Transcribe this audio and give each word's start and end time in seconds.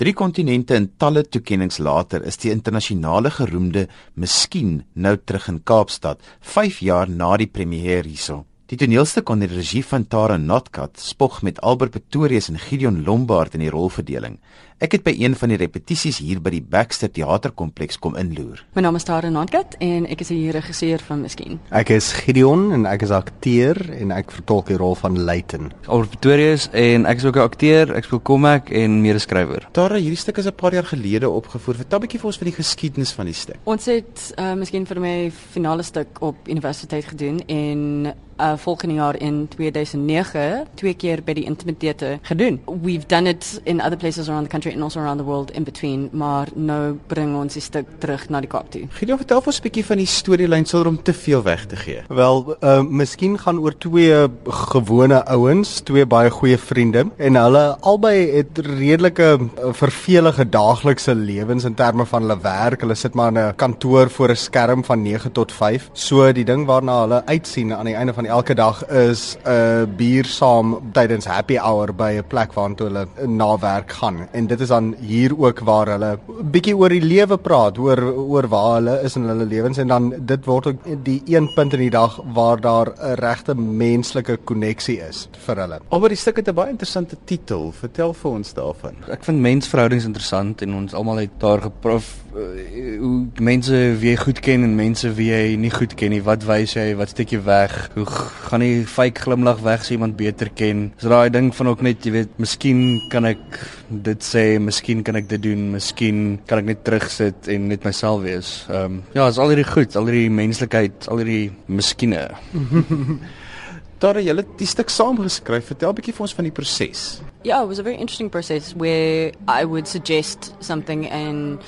Drie 0.00 0.14
kontinente 0.16 0.72
en 0.78 0.86
talle 0.96 1.26
toekenninge 1.28 1.82
later 1.84 2.22
is 2.24 2.38
die 2.40 2.48
internasionale 2.54 3.28
geroemde 3.36 3.82
Miskien 4.16 4.78
nou 4.96 5.12
terug 5.18 5.50
in 5.52 5.58
Kaapstad, 5.60 6.22
5 6.40 6.78
jaar 6.86 7.12
na 7.12 7.34
die 7.36 7.50
premier 7.52 8.08
hierso. 8.08 8.46
Die 8.70 8.76
toneelstuk 8.78 9.26
onder 9.32 9.50
die 9.50 9.56
regie 9.58 9.80
van 9.82 10.04
Tara 10.06 10.36
Notkat 10.38 11.00
spog 11.02 11.40
met 11.42 11.56
Albert 11.60 11.90
Pretorius 11.90 12.46
en 12.52 12.58
Gideon 12.58 13.00
Lombard 13.02 13.56
in 13.58 13.64
die 13.64 13.70
rolverdeling. 13.74 14.36
Ek 14.80 14.94
het 14.94 15.02
by 15.04 15.10
een 15.18 15.34
van 15.36 15.50
die 15.50 15.58
repetisies 15.58 16.20
hier 16.22 16.38
by 16.40 16.52
die 16.54 16.62
Baxter 16.62 17.10
Theaterkompleks 17.10 17.98
kom 18.00 18.14
inloer. 18.16 18.62
My 18.78 18.84
naam 18.86 18.96
is 18.96 19.08
Tara 19.08 19.28
Notkat 19.28 19.74
en 19.82 20.06
ek 20.06 20.22
is 20.22 20.30
die 20.30 20.54
regisseur 20.54 21.02
van 21.08 21.24
Miskien. 21.26 21.58
Ek 21.74 21.90
is 21.96 22.12
Gideon 22.14 22.70
en 22.76 22.86
ek 22.86 23.02
is 23.08 23.12
akteur 23.12 23.76
en 23.98 24.14
ek 24.14 24.30
vertolk 24.38 24.70
die 24.70 24.78
rol 24.78 24.94
van 25.02 25.18
Leighton. 25.18 25.72
Albert 25.90 26.14
Pretorius 26.14 26.68
en 26.70 27.10
ek 27.10 27.18
is 27.18 27.26
ook 27.26 27.42
'n 27.42 27.48
akteur, 27.50 27.94
ek 27.96 28.06
speel 28.06 28.22
Comac 28.22 28.70
en 28.70 29.02
medeskrywer. 29.02 29.66
Tara, 29.72 29.98
hierdie 29.98 30.16
stuk 30.16 30.38
is 30.38 30.46
'n 30.46 30.54
paar 30.54 30.72
jaar 30.72 30.86
gelede 30.86 31.28
opgevoer. 31.28 31.74
Vertel 31.74 31.98
'n 31.98 32.02
bietjie 32.06 32.20
vir 32.20 32.26
ons 32.26 32.38
van 32.38 32.46
die 32.46 32.56
geskiedenis 32.62 33.12
van 33.12 33.26
die 33.26 33.34
stuk. 33.34 33.58
Ons 33.64 33.84
het 33.86 34.34
uh, 34.38 34.54
Miskien 34.54 34.86
vir 34.86 35.00
my 35.00 35.30
finale 35.30 35.82
stuk 35.82 36.22
op 36.22 36.48
universiteit 36.48 37.04
gedoen 37.04 37.42
en 37.48 38.14
uh 38.40 38.52
volgende 38.56 38.94
jaar 38.94 39.16
in 39.20 39.48
2009 39.48 40.66
twee 40.74 40.94
keer 40.94 41.22
by 41.24 41.32
die 41.32 41.44
Intimidate 41.44 42.18
gedoen. 42.22 42.60
We've 42.82 43.06
done 43.06 43.28
it 43.28 43.60
in 43.64 43.80
other 43.80 43.96
places 43.96 44.28
around 44.28 44.44
the 44.44 44.50
country 44.50 44.72
and 44.72 44.82
also 44.82 45.00
around 45.00 45.18
the 45.18 45.24
world 45.24 45.50
in 45.50 45.64
between, 45.64 46.08
maar 46.12 46.48
nou 46.54 46.98
bring 47.06 47.36
ons 47.36 47.52
die 47.52 47.62
stuk 47.62 47.86
terug 47.98 48.28
na 48.28 48.40
die 48.40 48.48
Kaap 48.50 48.70
toe. 48.70 48.86
Gideon, 48.98 49.18
vertel 49.18 49.42
ons 49.46 49.58
'n 49.60 49.62
bietjie 49.62 49.84
van 49.84 49.96
die 49.96 50.06
storielyn 50.06 50.64
sonder 50.64 50.88
om 50.88 51.02
te 51.02 51.12
veel 51.12 51.42
weg 51.42 51.66
te 51.66 51.76
gee. 51.76 52.02
Wel, 52.08 52.56
uh 52.60 52.82
miskien 52.82 53.38
gaan 53.38 53.58
oor 53.58 53.76
twee 53.78 54.28
gewone 54.44 55.24
ouens, 55.26 55.80
twee 55.80 56.06
baie 56.06 56.30
goeie 56.30 56.58
vriende 56.58 57.06
en 57.16 57.36
hulle 57.36 57.76
albei 57.80 58.30
het 58.36 58.58
redelike 58.58 59.28
uh, 59.40 59.72
vervelige 59.72 60.48
daaglikse 60.48 61.14
lewens 61.14 61.64
in 61.64 61.74
terme 61.74 62.06
van 62.06 62.22
hulle 62.22 62.38
werk. 62.42 62.80
Hulle 62.80 62.94
sit 62.94 63.14
maar 63.14 63.28
in 63.28 63.38
'n 63.38 63.54
kantoor 63.56 64.10
voor 64.10 64.30
'n 64.30 64.36
skerm 64.36 64.84
van 64.84 65.02
9 65.02 65.32
tot 65.32 65.52
5. 65.52 65.90
So 65.92 66.32
die 66.32 66.44
ding 66.44 66.66
waarna 66.66 67.00
hulle 67.00 67.26
uitsien 67.26 67.74
aan 67.74 67.84
die 67.84 67.94
einde 67.94 68.14
van 68.14 68.24
elke 68.30 68.54
dag 68.54 68.82
is 68.88 69.36
'n 69.44 69.50
uh, 69.50 69.86
bier 69.96 70.24
saam 70.24 70.92
tydens 70.92 71.26
happy 71.26 71.56
hour 71.58 71.92
by 71.92 72.12
'n 72.18 72.28
plek 72.28 72.52
waartoe 72.54 72.86
hulle 72.88 73.06
na 73.26 73.58
werk 73.58 73.92
gaan. 73.92 74.28
En 74.32 74.46
dit 74.46 74.60
is 74.60 74.68
dan 74.68 74.94
hier 75.00 75.32
ook 75.38 75.60
waar 75.60 75.86
hulle 75.86 76.18
bietjie 76.42 76.76
oor 76.76 76.88
die 76.88 77.02
lewe 77.02 77.36
praat, 77.36 77.78
oor 77.78 78.00
oor 78.02 78.48
waar 78.48 78.74
hulle 78.74 79.00
is 79.02 79.16
in 79.16 79.28
hulle 79.28 79.44
lewens 79.44 79.78
en 79.78 79.88
dan 79.88 80.14
dit 80.26 80.44
word 80.44 80.66
ook 80.66 81.04
die 81.04 81.22
een 81.26 81.48
punt 81.54 81.72
in 81.72 81.80
die 81.80 81.90
dag 81.90 82.20
waar 82.34 82.60
daar 82.60 82.86
'n 82.86 83.14
regte 83.14 83.54
menslike 83.54 84.36
koneksie 84.44 85.00
is 85.08 85.28
vir 85.46 85.56
hulle. 85.56 85.78
Alhoewel 85.88 86.08
die 86.08 86.16
stuk 86.16 86.36
het 86.36 86.48
'n 86.48 86.54
baie 86.54 86.70
interessante 86.70 87.16
titel. 87.24 87.72
Vertel 87.72 88.12
vir 88.12 88.30
ons 88.30 88.54
daarvan. 88.54 88.94
Ek 89.08 89.24
vind 89.24 89.40
mensverhoudings 89.40 90.04
interessant 90.04 90.62
en 90.62 90.74
ons 90.74 90.94
almal 90.94 91.16
het 91.16 91.30
daar 91.38 91.60
geproef 91.60 92.16
uh, 92.29 92.29
hoe 92.30 93.14
mense 93.42 93.78
wie 93.98 94.12
jy 94.12 94.18
goed 94.20 94.40
ken 94.44 94.64
en 94.66 94.76
mense 94.78 95.10
wie 95.16 95.30
jy 95.30 95.56
nie 95.58 95.72
goed 95.72 95.96
ken 95.98 96.12
nie. 96.14 96.20
Wat 96.22 96.44
wys 96.46 96.76
jy? 96.76 96.92
Wat 96.98 97.10
steek 97.12 97.34
jy 97.34 97.40
weg? 97.46 97.74
Hoe 97.96 98.06
gaan 98.06 98.64
jy 98.64 98.84
fake 98.86 99.24
glimlag 99.26 99.62
weg 99.66 99.82
as 99.82 99.90
iemand 99.94 100.16
beter 100.20 100.52
ken? 100.54 100.88
Dis 101.00 101.10
daai 101.10 101.30
ding 101.34 101.50
van 101.56 101.72
ook 101.72 101.82
net, 101.86 102.06
jy 102.06 102.14
weet, 102.20 102.38
miskien 102.42 102.84
kan 103.10 103.26
ek 103.28 103.42
dit 103.90 104.24
sê, 104.24 104.44
miskien 104.62 105.02
kan 105.06 105.18
ek 105.18 105.28
dit 105.32 105.42
doen, 105.50 105.68
miskien 105.74 106.38
kan 106.46 106.62
ek 106.62 106.70
net 106.70 106.84
terugsit 106.86 107.50
en 107.50 107.68
net 107.72 107.86
myself 107.88 108.22
wees. 108.26 108.54
Ehm 108.70 109.00
um, 109.00 109.02
ja, 109.16 109.26
is 109.28 109.38
al 109.42 109.50
hierdie 109.50 109.66
goed, 109.66 109.96
al 109.98 110.10
hierdie 110.10 110.32
menslikheid, 110.32 111.10
al 111.10 111.24
hierdie 111.24 111.50
miskiene. 111.66 112.28
Tara, 114.00 114.22
jy 114.24 114.32
het 114.32 114.52
die 114.56 114.68
stuk 114.68 114.88
saamgeskryf. 114.88 115.66
Vertel 115.74 115.90
'n 115.90 115.96
bietjie 115.98 116.14
vir 116.16 116.24
ons 116.24 116.34
van 116.34 116.46
die 116.46 116.54
proses. 116.54 117.20
Yeah, 117.44 117.62
it 117.62 117.68
was 117.68 117.78
a 117.78 117.82
very 117.82 117.96
interesting 117.96 118.30
process 118.30 118.72
where 118.72 119.32
I 119.48 119.64
would 119.64 119.88
suggest 119.88 120.54
something 120.60 121.08
and 121.10 121.60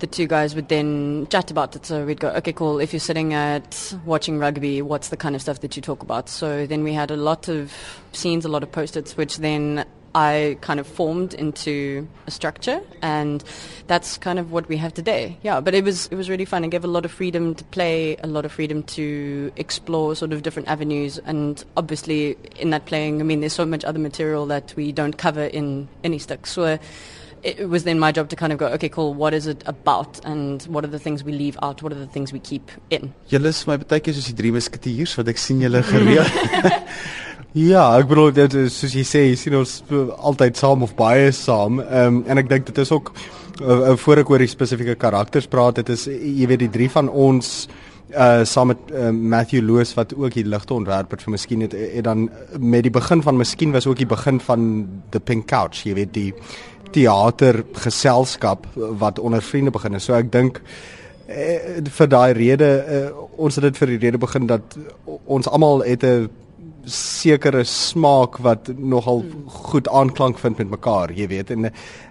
the 0.00 0.06
two 0.06 0.26
guys 0.26 0.54
would 0.54 0.68
then 0.68 1.26
chat 1.30 1.50
about 1.50 1.76
it. 1.76 1.86
So 1.86 2.04
we'd 2.04 2.20
go, 2.20 2.30
okay, 2.30 2.52
cool. 2.52 2.80
If 2.80 2.92
you're 2.92 3.00
sitting 3.00 3.34
at 3.34 3.94
watching 4.04 4.38
rugby, 4.38 4.82
what's 4.82 5.08
the 5.08 5.16
kind 5.16 5.34
of 5.34 5.42
stuff 5.42 5.60
that 5.60 5.76
you 5.76 5.82
talk 5.82 6.02
about? 6.02 6.28
So 6.28 6.66
then 6.66 6.82
we 6.82 6.92
had 6.92 7.10
a 7.10 7.16
lot 7.16 7.48
of 7.48 7.72
scenes, 8.12 8.44
a 8.44 8.48
lot 8.48 8.62
of 8.62 8.72
post-its, 8.72 9.16
which 9.16 9.38
then 9.38 9.84
I 10.14 10.58
kind 10.60 10.80
of 10.80 10.86
formed 10.86 11.34
into 11.34 12.08
a 12.26 12.30
structure, 12.32 12.80
and 13.00 13.44
that's 13.86 14.18
kind 14.18 14.40
of 14.40 14.50
what 14.50 14.68
we 14.68 14.76
have 14.76 14.92
today. 14.92 15.38
Yeah, 15.42 15.60
but 15.60 15.72
it 15.74 15.84
was 15.84 16.06
it 16.08 16.16
was 16.16 16.28
really 16.28 16.44
fun. 16.44 16.64
It 16.64 16.70
gave 16.70 16.84
a 16.84 16.88
lot 16.88 17.04
of 17.04 17.12
freedom 17.12 17.54
to 17.54 17.64
play, 17.64 18.16
a 18.16 18.26
lot 18.26 18.44
of 18.44 18.50
freedom 18.50 18.82
to 18.84 19.52
explore 19.54 20.16
sort 20.16 20.32
of 20.32 20.42
different 20.42 20.68
avenues, 20.68 21.18
and 21.18 21.64
obviously 21.76 22.36
in 22.56 22.70
that 22.70 22.86
playing, 22.86 23.20
I 23.20 23.24
mean, 23.24 23.40
there's 23.40 23.52
so 23.52 23.64
much 23.64 23.84
other 23.84 24.00
material 24.00 24.46
that 24.46 24.74
we 24.74 24.90
don't 24.90 25.16
cover 25.16 25.44
in 25.44 25.88
any 26.02 26.18
stick. 26.18 26.46
So 26.46 26.78
it 27.42 27.68
was 27.68 27.84
then 27.84 27.98
my 27.98 28.12
job 28.12 28.28
to 28.28 28.36
kind 28.36 28.52
of 28.52 28.58
go, 28.58 28.66
okay, 28.66 28.88
cool, 28.88 29.14
what 29.14 29.34
is 29.34 29.46
it 29.46 29.62
about, 29.66 30.24
and 30.24 30.62
what 30.64 30.84
are 30.84 30.90
the 30.90 30.98
things 30.98 31.24
we 31.24 31.32
leave 31.32 31.58
out, 31.62 31.82
what 31.82 31.92
are 31.92 31.98
the 31.98 32.06
things 32.06 32.32
we 32.32 32.38
keep 32.38 32.70
in. 32.90 33.12
Julle 33.30 33.46
is 33.46 33.66
my 33.66 33.76
baie 33.76 34.00
keer 34.00 34.14
soos 34.14 34.28
die 34.30 34.36
drie 34.42 34.52
musketiers 34.52 35.16
wat 35.18 35.32
ek 35.32 35.40
sien 35.40 35.60
julle 35.64 35.82
gereeld. 35.92 36.30
Ja, 37.58 37.88
ek 37.98 38.06
bedoel 38.06 38.28
dit 38.30 38.52
is 38.60 38.76
soos 38.78 38.92
jy 38.94 39.02
sê, 39.02 39.24
jy 39.26 39.34
sien 39.34 39.56
ons 39.58 39.72
altyd 39.90 40.54
saam 40.60 40.84
of 40.86 40.92
baie 40.94 41.32
saam. 41.34 41.80
Ehm 41.82 42.20
um, 42.20 42.24
en 42.30 42.38
ek 42.38 42.50
dink 42.52 42.68
dit 42.68 42.78
is 42.78 42.92
ook 42.94 43.10
uh, 43.10 43.96
voor 43.98 44.22
ek 44.22 44.30
oor 44.30 44.44
die 44.44 44.50
spesifieke 44.50 44.94
karakters 44.94 45.48
praat, 45.50 45.80
dit 45.80 45.90
is 45.90 46.06
jy 46.06 46.46
weet 46.46 46.62
die 46.62 46.70
drie 46.70 46.86
van 46.92 47.10
ons 47.10 47.66
uh 48.14 48.44
saam 48.44 48.66
met 48.66 48.78
uh, 48.92 49.10
Matthew 49.10 49.62
Loos 49.62 49.94
wat 49.94 50.14
ook 50.14 50.34
die 50.34 50.44
ligte 50.44 50.74
ontwerp 50.74 51.10
het 51.10 51.22
vir 51.22 51.30
Miskien 51.30 51.60
het, 51.60 51.72
het 51.72 52.04
dan 52.04 52.28
met 52.58 52.82
die 52.82 52.90
begin 52.90 53.22
van 53.22 53.36
Miskien 53.36 53.72
was 53.72 53.86
ook 53.86 53.96
die 53.96 54.06
begin 54.06 54.40
van 54.40 54.88
The 55.10 55.20
Pink 55.20 55.46
Couch, 55.46 55.84
jy 55.84 55.94
weet 55.94 56.14
die 56.14 56.34
teatergeselskap 56.90 58.66
wat 58.74 59.18
onder 59.18 59.42
vriende 59.42 59.70
begin 59.70 59.94
het. 59.94 60.02
So 60.02 60.14
ek 60.18 60.32
dink 60.32 60.60
uh, 61.28 61.78
vir 61.86 62.10
daai 62.10 62.32
rede 62.32 62.70
uh, 62.82 63.04
ons 63.36 63.54
het 63.54 63.68
dit 63.68 63.78
vir 63.78 63.94
die 63.94 64.02
rede 64.06 64.18
begin 64.18 64.46
dat 64.50 64.78
ons 65.24 65.48
almal 65.48 65.84
het 65.86 66.04
'n 66.04 66.28
sekere 66.84 67.64
smaak 67.64 68.38
wat 68.44 68.70
nogal 68.76 69.24
goed 69.46 69.88
aanklank 69.88 70.38
vind 70.38 70.58
met 70.58 70.70
mekaar, 70.70 71.12
jy 71.12 71.28
weet. 71.28 71.50
En 71.50 71.70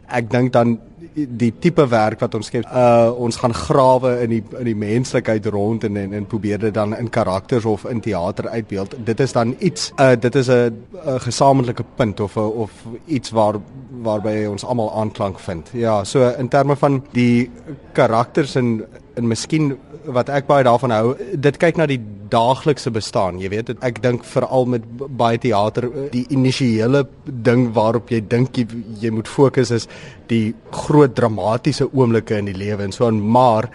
ek 0.09 0.29
dink 0.31 0.53
dan 0.53 0.77
die 1.13 1.51
tipe 1.59 1.85
werk 1.89 2.21
wat 2.21 2.35
ons 2.37 2.49
skep, 2.51 2.67
uh 2.69 3.09
ons 3.19 3.39
gaan 3.41 3.53
grawe 3.55 4.15
in 4.23 4.33
die 4.35 4.41
in 4.59 4.69
die 4.69 4.77
menslikheid 4.77 5.45
rond 5.51 5.83
en 5.87 5.97
en, 5.97 6.13
en 6.13 6.27
probeer 6.29 6.59
dit 6.61 6.73
dan 6.73 6.95
in 6.97 7.09
karakters 7.09 7.65
of 7.65 7.85
in 7.89 8.01
teater 8.01 8.49
uitbeeld. 8.49 8.95
Dit 9.05 9.19
is 9.19 9.33
dan 9.35 9.55
iets 9.59 9.91
uh 9.99 10.15
dit 10.15 10.35
is 10.35 10.49
'n 10.49 10.85
gesamentlike 11.25 11.83
punt 11.95 12.19
of 12.19 12.37
a, 12.37 12.45
of 12.45 12.71
iets 13.05 13.31
waar 13.31 13.59
waarby 14.01 14.45
ons 14.45 14.63
almal 14.63 14.93
aanklank 14.93 15.39
vind. 15.39 15.69
Ja, 15.73 16.03
so 16.03 16.29
in 16.37 16.47
terme 16.47 16.75
van 16.75 17.03
die 17.11 17.49
karakters 17.93 18.55
en 18.55 18.85
en 19.15 19.27
miskien 19.27 19.77
wat 20.05 20.29
ek 20.29 20.47
baie 20.47 20.63
daarvan 20.63 20.91
hou, 20.91 21.15
dit 21.35 21.57
kyk 21.57 21.77
na 21.77 21.85
die 21.85 21.99
daaglikse 22.31 22.91
bestaan, 22.93 23.39
jy 23.41 23.49
weet, 23.53 23.71
ek 23.85 24.01
dink 24.03 24.25
veral 24.27 24.67
met 24.69 24.85
baie 25.19 25.39
teater, 25.41 25.89
die 26.13 26.25
initiële 26.33 27.05
ding 27.25 27.69
waarop 27.75 28.11
jy 28.13 28.21
dink 28.31 28.57
jy, 28.57 28.67
jy 29.01 29.11
moet 29.13 29.29
fokus 29.29 29.71
is 29.75 29.87
die 30.29 30.53
groot 30.75 31.15
dramatiese 31.17 31.89
oomblikke 31.89 32.37
in 32.37 32.51
die 32.51 32.57
lewe. 32.57 32.85
En 32.85 32.95
so 32.95 33.07
aan, 33.07 33.21
maar 33.21 33.69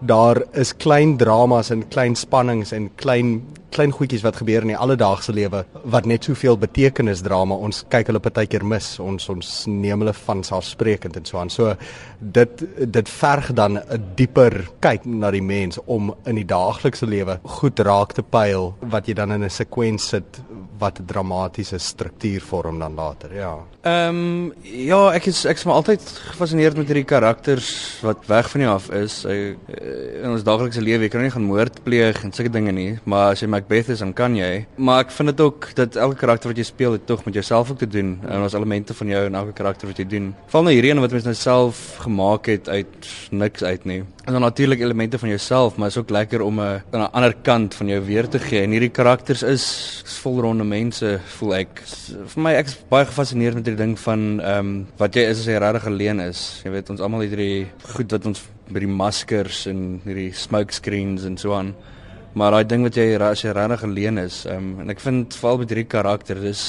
daar 0.00 0.42
is 0.54 0.72
klein 0.76 1.16
dramas 1.18 1.72
en 1.74 1.88
klein 1.90 2.14
spannings 2.16 2.72
en 2.72 2.90
klein 2.96 3.40
klein 3.70 3.92
goedjies 3.92 4.24
wat 4.24 4.36
gebeur 4.40 4.64
in 4.64 4.72
die 4.72 4.78
alledaagse 4.78 5.32
lewe 5.32 5.64
wat 5.84 6.06
net 6.06 6.24
soveel 6.24 6.58
betekenis 6.58 7.22
dra 7.26 7.40
maar 7.44 7.64
ons 7.68 7.84
kyk 7.92 8.10
hulle 8.10 8.22
partykeer 8.22 8.64
mis. 8.64 8.90
Ons 9.02 9.28
ons 9.32 9.50
neem 9.68 10.04
hulle 10.04 10.14
van 10.24 10.42
selfsprekend 10.46 11.16
en 11.20 11.28
so 11.28 11.38
aan. 11.38 11.52
So 11.52 11.74
dit 12.18 12.64
dit 12.98 13.08
verg 13.08 13.52
dan 13.52 13.78
'n 13.78 14.04
dieper 14.16 14.68
kyk 14.80 15.04
na 15.04 15.30
die 15.30 15.42
mens 15.42 15.78
om 15.86 16.14
in 16.26 16.34
die 16.34 16.46
daaglikse 16.46 17.06
lewe 17.06 17.40
goed 17.44 17.78
raak 17.78 18.12
te 18.12 18.22
pyl 18.22 18.74
wat 18.80 19.06
jy 19.06 19.14
dan 19.14 19.32
in 19.32 19.44
'n 19.44 19.50
sekwens 19.50 20.08
sit 20.08 20.40
wat 20.78 21.00
dramatiese 21.06 21.78
struktuur 21.78 22.40
vorm 22.40 22.78
dan 22.78 22.94
later 22.94 23.34
ja 23.34 23.56
Ehm 23.88 24.16
um, 24.16 24.52
ja, 24.62 24.98
ek 25.14 25.28
is 25.30 25.44
ek 25.46 25.60
is 25.60 25.64
maar 25.64 25.78
altyd 25.78 26.02
gefassineerd 26.32 26.76
met 26.76 26.88
hierdie 26.90 27.06
karakters 27.06 27.68
wat 28.02 28.26
weg 28.26 28.48
van 28.50 28.64
jou 28.64 28.72
af 28.74 28.88
is. 28.98 29.14
Ek, 29.30 29.70
in 30.18 30.32
ons 30.32 30.42
daaglikse 30.44 30.82
lewe, 30.82 31.06
jy 31.06 31.10
kan 31.12 31.22
nie 31.22 31.30
gaan 31.30 31.46
moord 31.46 31.78
pleeg 31.86 32.18
en 32.26 32.34
sulke 32.34 32.50
dinge 32.52 32.74
nie, 32.74 32.88
maar 33.08 33.36
as 33.36 33.44
jy 33.44 33.48
Macbeth 33.48 33.92
is, 33.94 34.02
dan 34.02 34.12
kan 34.18 34.34
jy. 34.36 34.66
Maar 34.76 35.06
ek 35.06 35.14
vind 35.14 35.30
dit 35.30 35.44
ook 35.46 35.70
dat 35.78 35.96
elke 35.96 36.18
karakter 36.20 36.50
wat 36.50 36.58
jy 36.58 36.66
speel, 36.68 36.98
het 36.98 37.06
tog 37.08 37.22
met 37.28 37.38
jouself 37.38 37.70
ook 37.70 37.80
te 37.80 37.88
doen. 37.88 38.16
En 38.26 38.44
ons 38.44 38.58
elemente 38.58 38.96
van 38.98 39.14
jou 39.14 39.24
in 39.30 39.38
elke 39.38 39.54
karakter 39.62 39.88
wat 39.92 40.02
jy 40.02 40.08
doen. 40.10 40.32
Val 40.52 40.66
nou 40.66 40.74
hierdie 40.74 40.92
een 40.92 41.04
wat 41.06 41.14
mens 41.14 41.30
nou 41.30 41.36
self 41.38 41.82
gemaak 42.02 42.50
het 42.50 42.68
uit 42.68 43.12
niks 43.30 43.62
uit 43.62 43.88
nie. 43.88 44.02
En 44.28 44.34
dan 44.36 44.42
natuurlik 44.44 44.80
elemente 44.84 45.18
van 45.18 45.30
jouself, 45.30 45.78
maar 45.78 45.88
is 45.88 45.96
ook 45.96 46.10
lekker 46.10 46.42
om 46.42 46.60
'n 46.60 46.82
'n 46.92 47.08
ander 47.12 47.34
kant 47.42 47.74
van 47.74 47.86
jou 47.86 48.04
weer 48.04 48.28
te 48.28 48.38
gee. 48.38 48.62
En 48.62 48.70
hierdie 48.70 48.92
karakters 48.92 49.42
is, 49.42 50.02
is 50.04 50.18
volronde 50.18 50.64
mense, 50.68 51.10
voel 51.38 51.54
ek. 51.58 51.82
Vir 52.34 52.42
my 52.44 52.52
ek 52.58 52.70
is 52.70 52.76
baie 52.90 53.06
gefassineerd 53.08 53.58
met 53.58 53.68
hierdie 53.68 53.82
ding 53.82 53.96
van 54.04 54.24
ehm 54.38 54.70
um, 54.70 54.72
wat 55.00 55.16
jy 55.16 55.24
is 55.30 55.42
as 55.42 55.48
jy 55.50 55.58
regtig 55.58 55.88
alleen 55.90 56.22
is. 56.24 56.42
Jy 56.64 56.74
weet 56.76 56.92
ons 56.94 57.02
almal 57.04 57.24
het 57.24 57.34
hierdie 57.34 57.66
goed 57.94 58.14
wat 58.16 58.28
ons 58.30 58.44
by 58.68 58.84
die 58.84 58.90
maskers 59.00 59.64
en 59.70 59.82
hierdie 60.04 60.30
smoke 60.36 60.76
screens 60.76 61.24
en 61.28 61.38
so 61.40 61.56
aan. 61.56 61.74
Maar 62.38 62.58
daai 62.58 62.70
ding 62.70 62.84
wat 62.84 62.96
jy 63.00 63.06
as 63.16 63.42
jy 63.42 63.54
regtig 63.56 63.84
alleen 63.88 64.20
is, 64.22 64.44
ehm 64.46 64.72
um, 64.72 64.80
en 64.84 64.94
ek 64.94 65.04
vind 65.04 65.36
veral 65.42 65.62
met 65.62 65.74
hierdie 65.74 65.90
karakter, 65.96 66.40
dis 66.42 66.64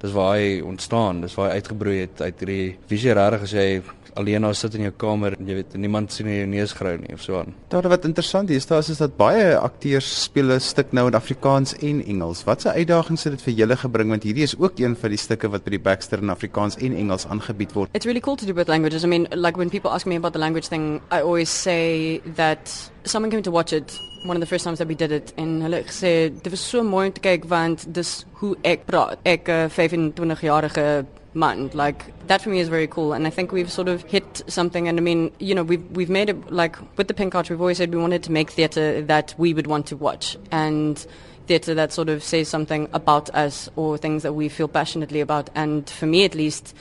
dis 0.00 0.12
waar 0.16 0.36
hy 0.38 0.60
ontstaan, 0.64 1.20
dis 1.20 1.34
waar 1.36 1.50
hy 1.50 1.60
uitgebroei 1.60 1.98
het 2.00 2.20
uit 2.20 2.44
hierdie 2.44 2.76
visie 2.88 3.14
regtig 3.16 3.48
as 3.48 3.56
jy 3.56 3.68
alleen 4.14 4.42
daar 4.42 4.54
sit 4.54 4.74
in 4.74 4.86
jou 4.88 4.92
kamer 4.96 5.36
en 5.38 5.48
jy 5.48 5.56
weet 5.60 5.76
niemand 5.80 6.12
sien 6.12 6.28
jou 6.30 6.46
neus 6.50 6.74
grou 6.76 6.96
nie 6.98 7.14
of 7.14 7.22
so 7.22 7.38
aan. 7.40 7.54
Daar 7.72 7.88
wat 7.90 8.04
interessant 8.08 8.50
is, 8.50 8.66
daar 8.66 8.82
is 8.82 8.98
dat 9.00 9.16
baie 9.16 9.56
akteurs 9.58 10.08
speel 10.24 10.52
'n 10.52 10.60
stuk 10.60 10.92
nou 10.92 11.06
in 11.08 11.14
Afrikaans 11.14 11.74
en 11.78 12.04
Engels. 12.04 12.44
Watse 12.44 12.72
uitdagings 12.72 13.24
het 13.24 13.32
dit 13.32 13.42
vir 13.42 13.54
julle 13.54 13.76
gebring 13.76 14.08
want 14.08 14.22
hierdie 14.22 14.42
is 14.42 14.58
ook 14.58 14.78
een 14.78 14.96
van 14.96 15.10
die 15.10 15.18
stukke 15.18 15.48
wat 15.48 15.64
by 15.64 15.70
die 15.70 15.78
Baxter 15.78 16.18
in 16.18 16.30
Afrikaans 16.30 16.76
en 16.76 16.96
Engels 16.96 17.26
aangebied 17.26 17.72
word. 17.72 17.88
It's 17.92 18.06
really 18.06 18.20
cool 18.20 18.36
to 18.36 18.46
do 18.46 18.54
both 18.54 18.68
languages. 18.68 19.04
I 19.04 19.06
mean, 19.06 19.26
like 19.30 19.56
when 19.56 19.70
people 19.70 19.90
ask 19.90 20.06
me 20.06 20.16
about 20.16 20.32
the 20.32 20.38
language 20.38 20.68
thing, 20.68 21.00
I 21.10 21.22
always 21.22 21.50
say 21.50 22.20
that 22.34 22.90
someone 23.04 23.30
came 23.30 23.42
to 23.42 23.50
watch 23.50 23.72
it 23.72 23.98
one 24.24 24.36
of 24.36 24.40
the 24.40 24.46
first 24.46 24.64
times 24.64 24.78
that 24.78 24.88
we 24.88 24.94
did 24.94 25.12
it 25.12 25.32
en 25.36 25.60
hulle 25.62 25.82
gesê 25.88 26.28
dit 26.42 26.50
was 26.50 26.60
so 26.60 26.82
mooi 26.84 27.06
om 27.06 27.12
te 27.12 27.22
kyk 27.24 27.48
want 27.48 27.86
dis 27.92 28.24
hoe 28.40 28.56
ek 28.64 28.86
praat. 28.86 29.18
Ek 29.24 29.48
'n 29.48 29.66
uh, 29.66 30.12
25 30.14 30.42
jarige 30.42 31.06
man. 31.34 31.70
Like 31.74 32.04
that 32.26 32.42
for 32.42 32.50
me 32.50 32.60
is 32.60 32.68
very 32.68 32.86
cool, 32.86 33.12
and 33.12 33.26
I 33.26 33.30
think 33.30 33.52
we've 33.52 33.70
sort 33.70 33.88
of 33.88 34.02
hit 34.02 34.42
something. 34.46 34.88
And 34.88 34.98
I 34.98 35.02
mean, 35.02 35.32
you 35.38 35.54
know, 35.54 35.62
we've 35.62 35.84
we've 35.92 36.10
made 36.10 36.28
it 36.28 36.50
like 36.50 36.76
with 36.96 37.08
the 37.08 37.14
Pink 37.14 37.34
Arch. 37.34 37.50
We've 37.50 37.60
always 37.60 37.78
said 37.78 37.94
we 37.94 38.00
wanted 38.00 38.22
to 38.24 38.32
make 38.32 38.50
theatre 38.50 39.02
that 39.02 39.34
we 39.38 39.54
would 39.54 39.66
want 39.66 39.86
to 39.86 39.96
watch, 39.96 40.36
and 40.50 41.04
theatre 41.46 41.74
that 41.74 41.92
sort 41.92 42.08
of 42.08 42.22
says 42.22 42.48
something 42.48 42.88
about 42.92 43.30
us 43.34 43.68
or 43.76 43.98
things 43.98 44.22
that 44.22 44.34
we 44.34 44.48
feel 44.48 44.68
passionately 44.68 45.20
about. 45.20 45.50
And 45.54 45.88
for 45.88 46.06
me, 46.06 46.24
at 46.24 46.34
least. 46.34 46.74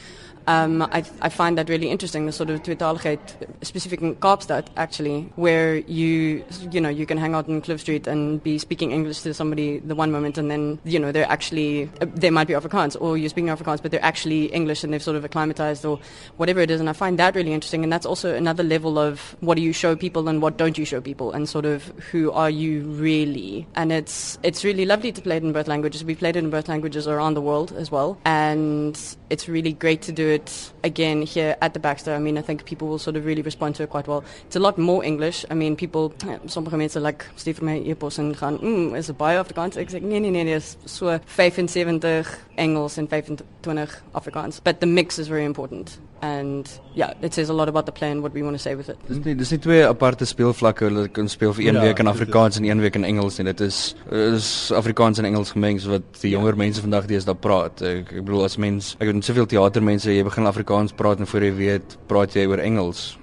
Um, 0.50 0.82
I, 0.82 1.04
I 1.22 1.30
find 1.30 1.60
that 1.60 1.70
really 1.70 1.92
interesting, 1.92 2.26
the 2.26 2.32
sort 2.32 2.50
of 2.50 2.64
tweetaligheid, 2.64 3.20
specific 3.64 4.02
in 4.02 4.16
Kaapstad, 4.16 4.66
actually, 4.78 5.32
where 5.36 5.76
you, 5.76 6.44
you 6.72 6.82
know, 6.82 6.90
you 6.90 7.06
can 7.06 7.20
hang 7.20 7.36
out 7.36 7.48
in 7.48 7.62
Cliff 7.62 7.82
Street 7.82 8.08
and 8.08 8.42
be 8.42 8.58
speaking 8.58 8.92
English 8.92 9.22
to 9.22 9.34
somebody 9.36 9.78
the 9.78 9.94
one 9.94 10.12
moment 10.12 10.40
and 10.40 10.50
then, 10.50 10.80
you 10.86 10.98
know, 10.98 11.12
they're 11.12 11.30
actually, 11.30 11.88
uh, 12.02 12.08
they 12.16 12.32
might 12.32 12.48
be 12.48 12.56
Afrikaans 12.56 13.00
or 13.00 13.16
you're 13.16 13.30
speaking 13.30 13.50
Afrikaans, 13.50 13.80
but 13.80 13.92
they're 13.92 14.04
actually 14.04 14.46
English 14.46 14.84
and 14.84 14.92
they've 14.92 15.04
sort 15.04 15.18
of 15.18 15.24
acclimatized 15.24 15.86
or 15.86 16.00
whatever 16.38 16.62
it 16.62 16.72
is. 16.72 16.80
And 16.80 16.90
I 16.90 16.94
find 16.94 17.20
that 17.20 17.36
really 17.36 17.54
interesting. 17.54 17.84
And 17.84 17.94
that's 17.94 18.08
also 18.08 18.34
another 18.34 18.64
level 18.64 18.98
of 18.98 19.36
what 19.42 19.54
do 19.54 19.62
you 19.62 19.72
show 19.72 19.96
people 19.96 20.28
and 20.28 20.42
what 20.42 20.58
don't 20.58 20.80
you 20.80 20.86
show 20.86 21.00
people 21.00 21.32
and 21.32 21.48
sort 21.48 21.66
of 21.66 21.90
who 22.12 22.32
are 22.32 22.50
you 22.50 22.82
really. 22.86 23.68
And 23.76 23.92
it's, 23.92 24.40
it's 24.42 24.64
really 24.64 24.88
lovely 24.88 25.12
to 25.12 25.22
play 25.22 25.38
it 25.38 25.44
in 25.44 25.52
both 25.52 25.68
languages. 25.68 26.04
We 26.04 26.16
played 26.16 26.38
it 26.38 26.44
in 26.44 26.50
both 26.50 26.68
languages 26.68 27.08
around 27.08 27.36
the 27.36 27.42
world 27.42 27.72
as 27.74 27.92
well. 27.92 28.18
And 28.26 29.00
it's 29.30 29.48
really 29.48 29.74
great 29.74 30.02
to 30.04 30.12
do 30.12 30.28
it 30.28 30.39
again 30.84 31.22
here 31.22 31.56
at 31.62 31.74
the 31.74 31.80
Baxter. 31.80 32.14
I 32.14 32.20
mean, 32.20 32.38
I 32.38 32.42
think 32.42 32.66
people 32.66 32.88
will 32.88 33.00
sort 33.00 33.16
of 33.16 33.26
really 33.26 33.42
respond 33.42 33.76
to 33.76 33.84
it 33.84 33.90
quite 33.90 34.08
well. 34.08 34.24
It's 34.46 34.56
a 34.56 34.60
lot 34.60 34.78
more 34.78 35.04
English. 35.04 35.46
I 35.50 35.54
mean, 35.54 35.76
people, 35.76 36.14
sommige 36.46 36.78
mensen 36.78 37.02
like 37.02 37.26
Steve 37.36 37.62
my 37.62 37.78
e-pos 37.80 38.18
en 38.18 38.36
gaan, 38.36 38.58
mm, 38.62 38.96
is 38.96 39.10
it 39.10 39.18
baie 39.18 39.38
Afrikaans? 39.38 39.78
Ek 39.78 39.90
sê 39.90 40.02
nee 40.02 40.20
nee 40.20 40.32
nee, 40.32 40.46
dis 40.46 40.78
so 40.86 41.20
75 41.26 42.38
Engels 42.56 42.98
en 42.98 43.08
25 43.08 44.04
Afrikaans. 44.12 44.62
But 44.64 44.80
the 44.80 44.86
mix 44.86 45.20
is 45.20 45.28
very 45.28 45.46
important. 45.46 46.00
And 46.22 46.70
yeah, 46.96 47.14
it 47.22 47.34
says 47.34 47.50
a 47.50 47.54
lot 47.54 47.70
about 47.70 47.86
the 47.86 47.92
play 47.92 48.12
and 48.12 48.22
what 48.22 48.34
we 48.34 48.44
want 48.44 48.56
to 48.56 48.62
say 48.62 48.76
with 48.76 48.90
it. 48.90 48.98
Dis 49.08 49.22
nie 49.24 49.36
dis 49.40 49.52
nie 49.54 49.60
twee 49.64 49.84
aparte 49.88 50.28
speelvlakke. 50.28 50.90
Hulle 50.90 51.08
kan 51.16 51.30
speel 51.32 51.54
vir 51.54 51.70
een 51.70 51.80
ja, 51.80 51.86
week 51.88 52.02
in 52.04 52.12
Afrikaans 52.12 52.60
en 52.60 52.68
een 52.68 52.82
week 52.84 52.96
in 53.00 53.08
Engels 53.08 53.40
en 53.40 53.46
dit 53.52 53.62
is 53.62 53.96
is 54.12 54.50
Afrikaans 54.76 55.20
en 55.20 55.30
Engels 55.30 55.54
gemeng 55.56 55.80
wat 55.88 56.22
die 56.22 56.34
jonger 56.34 56.58
ja. 56.58 56.64
mense 56.66 56.82
vandag 56.84 57.08
deesdae 57.08 57.36
praat. 57.36 57.82
Ek, 57.86 58.12
ek 58.20 58.26
bedoel 58.26 58.44
as 58.50 58.58
mens, 58.58 58.96
ek 59.00 59.14
het 59.14 59.24
soveel 59.26 59.48
teatermense, 59.48 60.12
jy 60.12 60.26
begin 60.28 60.50
Afrikaans 60.50 60.96
praat 60.98 61.24
en 61.24 61.30
voor 61.30 61.48
jy 61.48 61.54
weet, 61.56 61.98
praat 62.12 62.36
jy 62.36 62.48
oor 62.50 62.64
Engels 62.64 63.19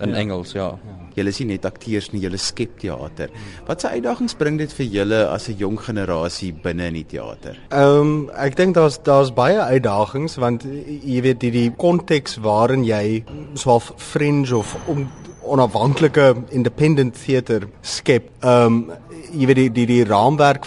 in 0.00 0.14
ja. 0.14 0.16
Engels, 0.16 0.52
ja. 0.52 0.68
ja. 0.78 0.96
Julle 1.18 1.32
is 1.32 1.40
nie 1.42 1.48
net 1.52 1.66
akteurs 1.66 2.10
nie, 2.12 2.20
julle 2.22 2.38
skep 2.38 2.78
teater. 2.78 3.32
Watse 3.66 3.90
uitdagings 3.90 4.36
bring 4.38 4.58
dit 4.60 4.72
vir 4.72 4.86
julle 4.86 5.20
as 5.28 5.48
'n 5.48 5.58
jong 5.58 5.78
generasie 5.82 6.52
binne 6.52 6.86
in 6.86 6.94
die 6.94 7.04
teater? 7.04 7.58
Ehm 7.70 8.00
um, 8.00 8.30
ek 8.34 8.56
dink 8.56 8.74
daar's 8.74 8.98
daar's 9.02 9.32
baie 9.34 9.58
uitdagings 9.58 10.38
want 10.38 10.64
jy 10.64 11.22
weet 11.22 11.40
die 11.40 11.50
die 11.50 11.70
konteks 11.70 12.38
waarin 12.38 12.84
jy 12.84 13.24
swaalf 13.54 13.92
fringe 13.96 14.56
of 14.56 14.76
om 14.86 15.08
onafhanklike 15.42 16.36
independent 16.50 17.14
theater 17.14 17.68
skep. 17.82 18.30
Ehm 18.42 18.66
um, 18.66 18.92
jy 19.32 19.46
weet 19.46 19.56
die 19.56 19.70
die 19.70 19.86
die 19.86 20.04
raamwerk 20.04 20.66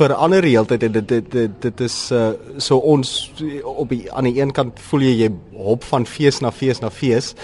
verander 0.00 0.44
heeltyd 0.44 0.82
en 0.82 0.92
dit 0.92 1.08
dit 1.08 1.30
dit, 1.32 1.56
dit 1.60 1.80
is 1.84 1.96
uh, 2.16 2.30
so 2.56 2.78
ons 2.78 3.32
op 3.64 3.88
die 3.92 4.06
aan 4.12 4.28
die 4.28 4.40
een 4.40 4.52
kant 4.56 4.80
voel 4.88 5.04
jy 5.08 5.12
jy 5.24 5.30
hop 5.60 5.84
van 5.84 6.06
fees 6.08 6.40
na 6.40 6.52
fees 6.54 6.80
na 6.80 6.90
fees 6.90 7.34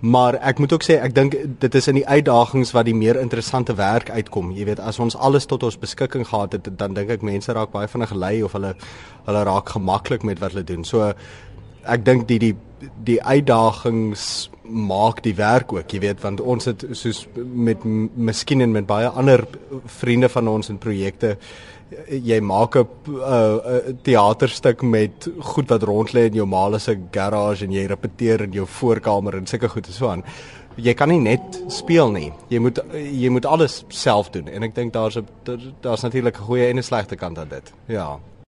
Maar 0.00 0.34
ek 0.34 0.58
moet 0.58 0.72
ook 0.72 0.84
sê 0.84 0.98
ek 1.00 1.14
dink 1.16 1.34
dit 1.60 1.74
is 1.74 1.88
in 1.88 1.96
die 1.96 2.06
uitdagings 2.06 2.74
wat 2.76 2.84
die 2.84 2.94
meer 2.94 3.16
interessante 3.16 3.74
werk 3.74 4.10
uitkom. 4.10 4.50
Jy 4.52 4.66
weet 4.68 4.80
as 4.80 4.98
ons 5.00 5.16
alles 5.16 5.48
tot 5.48 5.62
ons 5.62 5.78
beskikking 5.80 6.26
gehad 6.28 6.52
het, 6.52 6.68
dan 6.78 6.94
dink 6.94 7.10
ek 7.10 7.24
mense 7.24 7.52
raak 7.52 7.72
baie 7.72 7.88
vinnig 7.88 8.12
gelei 8.12 8.42
of 8.44 8.52
hulle 8.52 8.74
hulle 9.26 9.44
raak 9.48 9.72
gemaklik 9.72 10.22
met 10.22 10.38
wat 10.40 10.52
hulle 10.52 10.66
doen. 10.68 10.84
So 10.84 11.14
ek 11.84 12.04
dink 12.04 12.28
die 12.28 12.38
die 12.38 12.54
die 13.04 13.22
uitdagings 13.22 14.50
maak 14.68 15.22
die 15.22 15.34
werk 15.34 15.72
ook, 15.72 15.92
jy 15.92 16.00
weet, 16.00 16.20
want 16.20 16.40
ons 16.40 16.64
het 16.64 16.84
soos 16.92 17.26
met 17.34 17.84
miskien 17.84 18.60
en 18.60 18.72
met 18.72 18.86
baie 18.86 19.08
ander 19.08 19.46
vriende 19.84 20.28
van 20.28 20.48
ons 20.48 20.68
in 20.68 20.78
projekte 20.78 21.36
jy 22.10 22.40
maak 22.40 22.76
'n 22.76 22.86
uh, 23.06 23.94
teaterstuk 24.02 24.82
met 24.82 25.28
goed 25.38 25.68
wat 25.68 25.82
rond 25.82 26.12
lê 26.12 26.26
in 26.26 26.34
jou 26.34 26.46
ma 26.46 26.78
se 26.78 26.98
garage 27.10 27.64
en 27.64 27.72
jy 27.72 27.86
repeteer 27.86 28.42
in 28.42 28.52
jou 28.52 28.66
voorkamer 28.66 29.36
en 29.36 29.46
sulke 29.46 29.68
goed 29.68 29.86
en 29.86 29.92
so 29.92 30.08
aan. 30.08 30.24
Jy 30.76 30.94
kan 30.94 31.08
nie 31.08 31.20
net 31.20 31.62
speel 31.68 32.10
nie. 32.10 32.32
Jy 32.48 32.58
moet 32.58 32.80
jy 32.92 33.28
moet 33.28 33.46
alles 33.46 33.84
self 33.88 34.30
doen 34.30 34.48
en 34.48 34.62
ek 34.62 34.74
dink 34.74 34.92
daar's 34.92 35.18
daar's 35.80 36.02
natuurlik 36.02 36.38
'n 36.38 36.44
goeie 36.44 36.68
en 36.68 36.78
'n 36.78 36.82
slegte 36.82 37.16
kant 37.16 37.38
aan 37.38 37.48
dit. 37.48 37.72
Ja. 37.86 38.18